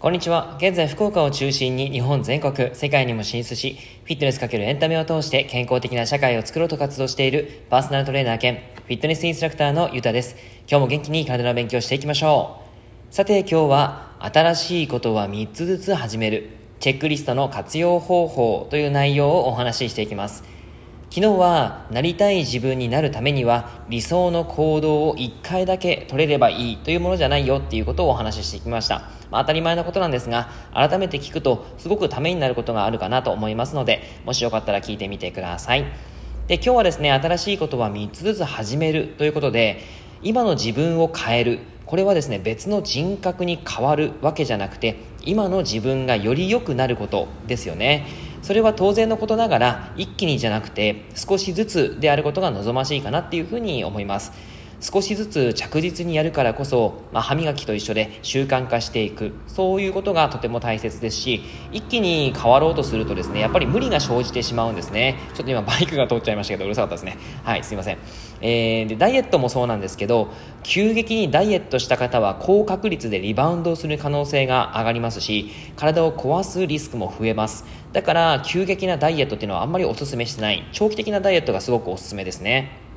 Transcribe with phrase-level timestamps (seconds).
[0.00, 0.56] こんにちは。
[0.56, 10.36] 現在、福岡を中心に日本全国、世界にも進出し、フィットネスかけるエンタメを通して健康的な社会を作ろうと活動しているパーソナルトレーナー兼フィットネスインストラクターのゆたです。
[10.66, 12.62] 今日も元気に体の勉強していきましょ
[13.10, 13.14] う。
[13.14, 16.48] さて今日は、新しいことは3つずつ始める、
[16.78, 20.44] チェックリストの活用方法という内容をお話ししていきます。
[21.12, 29.02] 昨日はなりたい自分になるためには理想の行動を1回だけ取れればいいというものじゃないよっていうことをお話ししてきました。
[29.28, 35.84] まあ、当たり前のことなんですが、改めて聞くとすごくためになることがあるかなと思いますので、もしよかったら聞いてみてください。
[36.46, 39.80] で、今日はですね、新しいことは3つずつ始めるということで、
[40.22, 41.58] 今の自分を変える。
[41.86, 48.06] これはですね、別の人格に変わるわけじゃなくて、今の自分がより良くなることですよね。
[48.42, 54.32] それは当然のことながら一気にじゃなくて少しずつであることが望ましいかなっていうふうに思います。
[54.80, 59.32] 少しずつ着実にやるからこそ、まあ、歯磨きと一緒で習慣化していく。
[59.46, 65.16] そういうことがとても大切ですし一気に変わろうとするとですねやっぱり無理が生じてしまうんですね。
[65.34, 67.18] ちょっと今バイクが通っちゃいましたけどうるさかったですね。
[67.44, 67.98] はいすいません、
[68.40, 70.28] えー、でダイエットもそうなんですけど
[70.62, 77.64] 急激にダイエットした方は高確率でリバウンドする可能性が上がりますし体を壊すリスクも増えます。
[77.92, 80.66] だから急激なダイエットっていうのはあんまりおすすめしてない。
[80.72, 82.89] 長期的なダイエットがすごくおすすめですね。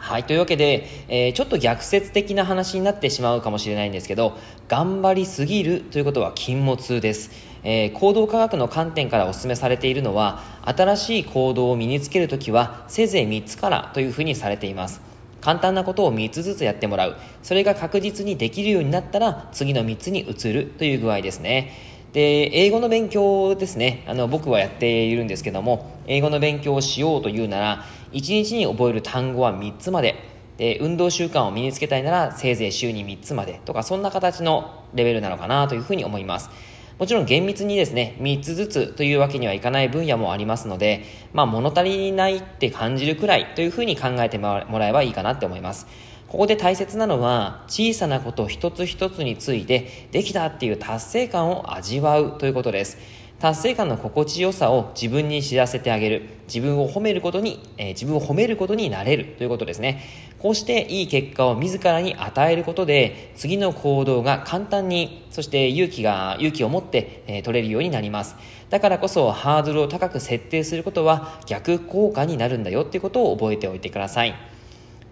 [0.00, 0.24] はい。
[0.24, 7.30] というわけで、えー、ちょっと逆説的な話になってしまうかもしれないんですけど、頑張りすぎるということは禁物です。
[7.62, 15.02] えー、行動科学の観点からお勧めされているのは、新しい行動を身につけるときは、せいぜい3つからというふうにされています。
[15.42, 17.16] 簡単なことを3つずつやってもらう。
[17.42, 21.89] それが確実にできるようになったら、次の3つに移るという具合ですね。
[22.12, 24.04] で、英語の勉強ですね。
[24.06, 30.30] あの、僕はやっているんですけども、英語の勉強をしようというなら、1日に覚える単語は3つまで。
[30.60, 33.62] で運動習慣を身につけたいならせいぜい週に3つまで。
[33.64, 36.50] とかそんな形のレベルなのかなというふうに思います。
[36.98, 45.86] もちろん厳密にですね3つずつというわけにはいかない分野もありますのでまあ物足りないって感じるくらいというふうに考えてもらえばいいかなって思います。
[46.30, 52.98] ここで大切なのは小さなこと一つ一つについてできたっていう達成感を味わうということです。
[53.40, 56.28] 達成感の心地よさを自分に知らせてあげる。
[56.46, 60.04] 自分を褒めることに、えー、自分を褒めることになれるということですね。
[60.38, 68.36] こうしていい結果を自らに与えることで次の行動が簡単にそして勇気が勇気を持って、えー、取れるようになります。
[68.68, 74.49] だからこそハードルを高く設定することは逆効果になるんだよっていうことを覚えておいてください。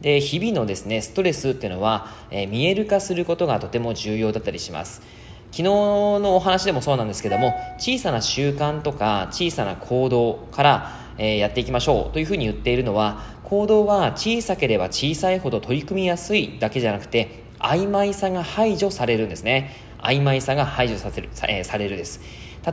[0.01, 5.03] で日々のですねストレスっていうのは、えー、見える化することがとても重要だったりします。
[5.51, 19.75] 昨日のお話でもそうなんですけども小さな習慣とか小さな行動から、えー、やっていきましょうというふうに言っているのは行動は小さければ小さいほど取り組みやすいだけじゃなくて曖昧さが排除されるんですね。
[20.01, 22.21] 曖昧さが排除させるさ,、えー、されるです。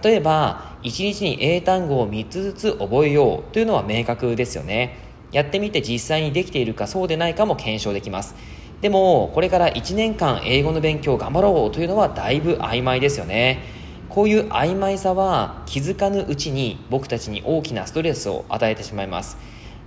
[0.04, 5.05] 例えば1日に英単語を3つずつ覚えようというのは明確ですよね。
[5.36, 8.36] やってみて実際にできているかそうでないかも検証できます。
[8.80, 13.60] でもこれから1年間英語の勉強頑張ろうというのはだいぶ曖昧ですよね。
[14.08, 19.38] こういう曖昧さは気づかぬうちに僕たちに大きなストレスを与えてしまいます。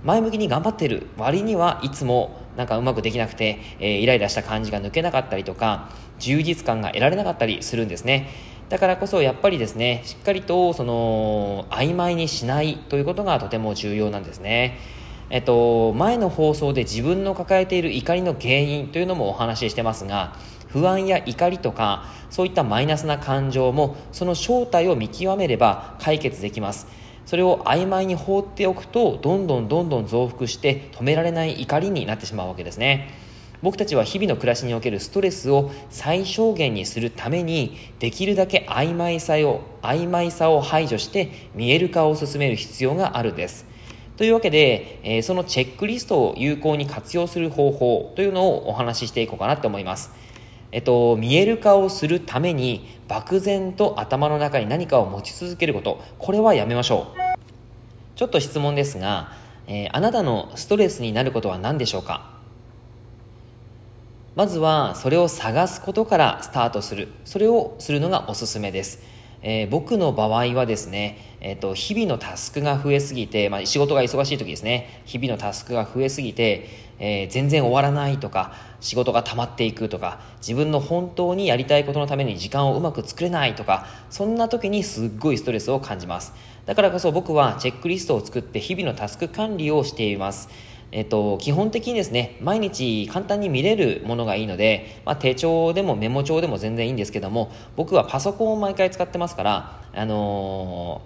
[0.03, 5.89] 前向きに頑張ってる割にはいつもなんかうまくできなくて、えー、イライラした感じが抜けなかったりとか
[6.19, 8.29] 充実感が得られなかったりするんですね。
[8.69, 14.77] だからこそやっぱりですねしっかりとその曖昧にしないということがとても重要なんですね。
[15.29, 20.35] えっと、前の放送で自分の抱えている怒りの原因というのもお話ししてますが
[20.67, 26.87] 不安や怒りとかそういったマイナスな感情もその正体を見極めれば解決できます。
[27.25, 33.13] それを曖昧に放っておくとどんどんどんどん増幅して止められない怒りになってしまうわけですね。
[33.61, 43.68] 僕たちは日々の暮らしにおけるストレスを最小限にするためにできるだけ曖昧さを曖昧さを排除して見える化を進める必要があるんです。
[44.19, 50.11] というわけで、えー、そのチェックリストを有効に活用する方法というのをお話ししていこうかなと思います。
[50.73, 57.39] えっと、見える化をするために漠然と頭の中に何かを持ち続けること、これはやめましょう。
[58.17, 59.31] ちょっと質問ですが、
[59.67, 62.33] えー、あなたのストレスになることは何でしょうか？
[64.35, 67.07] まずはそれを探すことからスタートする。
[67.23, 69.01] それをするのがおすすめです。
[69.41, 75.01] えー、僕の場合はですね、えーと、日々のタスクが増えすぎて、まあ、仕事が忙しい時ですね。
[75.05, 76.67] 日々のタスクが増えすぎて、
[76.99, 86.33] えー、全然終わらないとか仕事が溜まっていくとか自分の本当にやりたいことのために時間をうまく作れないとかそんな時にすっごいストレスを感じます。
[86.65, 90.49] だからこそ僕はチェックリストを作って日々のタスク管理をしています。
[90.91, 101.01] えっと、基本的にですね、毎日簡単に見れるものがいいので、まあ、手帳でもメモ帳でも全然いいんですけども、僕はパソコンを毎回使ってますから、あの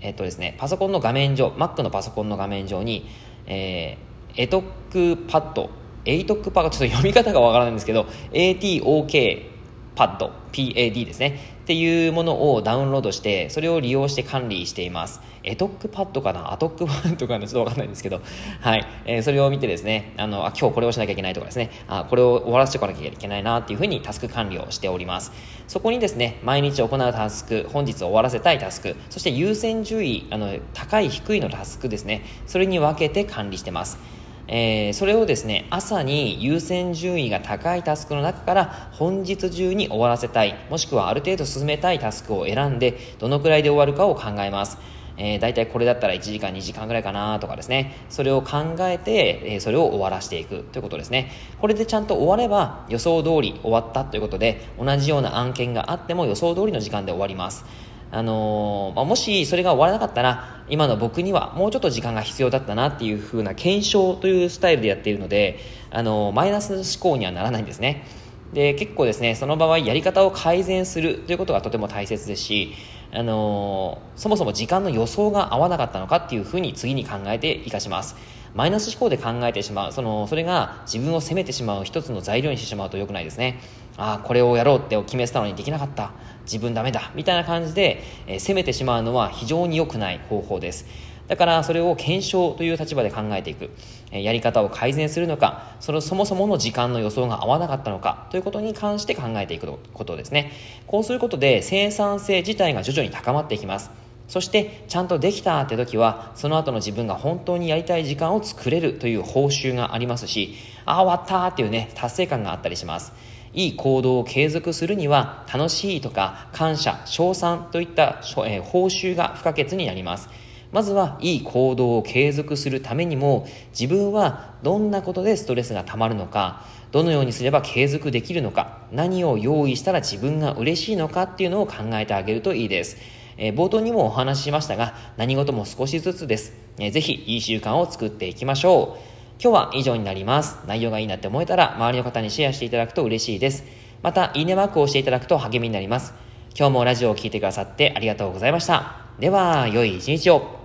[0.00, 3.08] ー、えっとですね、パソコンの画面上、Mac のパソコンの画面上に、
[3.46, 5.70] えー、エトックパッド、
[6.04, 9.55] エイトックパッド、ちょっと読み方がわからないんですけど、ATOK
[9.96, 11.56] パッド、PAD ですね。
[11.62, 15.20] っていうものをダウンロードして、それを利用して管理しています。
[15.42, 16.52] エトックパッドかな？
[16.52, 17.46] アトックパッドかな？
[17.46, 18.20] ちょっとわかんないんですけど、
[18.60, 18.86] はい。
[19.04, 25.32] えー、それを見てですね、あの、あ、今日これをしなきゃいけないとかですね、あ、これを終わらせておかなきゃいけないなっていうふうにタスク管理をしております。
[25.66, 33.98] そこにですね、毎日行うタスク、本日終わらせたいタスク、そして優先順位、あの、高い低いのタスクですね、それに分けて管理してます。
[34.48, 44.78] えー、それをですね朝に優先順位が高いタスクの中から本日中に終わらせたいもしくはある程度進めたいタスクを選んでどのくらいで終わるかを考えます。
[45.18, 47.96] えー、大体これだったら1時間2時間ぐらいかなとかですね。
[48.10, 50.64] それを考えて、えー、それを終わらしていく。
[50.72, 51.32] ということですね。
[51.60, 57.64] これでちゃんと終われば予想通り終わったということで同じような案件があっても予想通りの時間で終わります。
[58.10, 65.60] あの、まあ、もしそれが終わらなかったら今の僕にはもうちょっと時間が必要だったなっていう風な検証というスタイルでやっているので、
[65.90, 68.04] あの、マイナス思考にはならないんですね。
[68.52, 72.74] で結構ですねその場合やり方を改善するということがとても大切ですし、
[73.12, 78.16] あの、そもそも時間の予想が合わなかったのかっていうふうに次に考えていかします。
[78.54, 79.92] マイナス思考で考えてしまう。
[79.92, 83.60] そのそれが自分を責めてしまう一つの材料にしてしまうと良くないですね。
[83.96, 86.12] ああこれをやろうって決めてたのにできなかった。
[86.44, 87.10] 自分ダメだ。
[87.14, 90.86] みたいな感じで、え、責めてしまうのは非常に良くない方法です。
[91.28, 93.70] だからそれを検証という立場で考えていく、
[94.12, 100.52] え、やり方を改善するのかそのそもそもの時間の予想が合わなかったのかということに関して考えていくことですね。
[100.86, 104.05] こうすることで生産性自体が徐々に高まっていきます。
[104.28, 113.12] そしてちゃんとできたって時はその後の自分が本当にやりたい時間を作れるという報酬がありますしああ終わったっていうね達成感があったりします。
[113.52, 120.28] いい行動を継続するには楽しいとか感謝賞賛といった、え報酬が不可欠になります。
[120.72, 132.98] まずはいい行動を継続するためにも自分はどんなことでストレスがたまるのかどのようにすれば継続できるのか何を用意したら自分が嬉しいのかっていうのを考えてあげるといいです。
[133.38, 140.58] え冒頭にもお話ししましたが何事も少しずつです、えー、ぜひいい習慣を作っていきましょう今日は以上になります。
[140.66, 143.64] 内容がいいなって思えたら、周りの方にシェアしていただくと嬉しいです。
[144.02, 146.14] また、いいねマークをしていただくと励みになります。
[146.58, 148.96] 今日もラジオを聴いてくださってありがとうございました。
[149.20, 150.55] では、良い一日を。